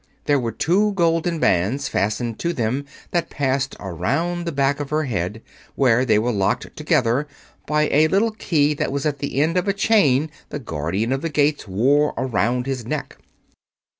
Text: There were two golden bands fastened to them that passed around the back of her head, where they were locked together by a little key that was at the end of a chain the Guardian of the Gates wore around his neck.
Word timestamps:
There 0.25 0.39
were 0.39 0.51
two 0.51 0.93
golden 0.93 1.37
bands 1.37 1.87
fastened 1.87 2.39
to 2.39 2.53
them 2.53 2.85
that 3.11 3.29
passed 3.29 3.75
around 3.79 4.45
the 4.47 4.51
back 4.51 4.79
of 4.79 4.89
her 4.89 5.03
head, 5.03 5.43
where 5.75 6.05
they 6.05 6.17
were 6.17 6.31
locked 6.31 6.75
together 6.75 7.27
by 7.67 7.87
a 7.91 8.07
little 8.07 8.31
key 8.31 8.73
that 8.73 8.91
was 8.91 9.05
at 9.05 9.19
the 9.19 9.39
end 9.39 9.57
of 9.57 9.67
a 9.67 9.73
chain 9.73 10.31
the 10.49 10.57
Guardian 10.57 11.11
of 11.11 11.21
the 11.21 11.29
Gates 11.29 11.67
wore 11.67 12.15
around 12.17 12.65
his 12.65 12.83
neck. 12.83 13.19